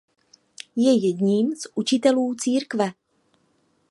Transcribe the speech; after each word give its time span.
Je 0.77 0.89
jedním 1.07 1.55
z 1.55 1.61
učitelů 1.75 2.35
církve. 2.35 2.91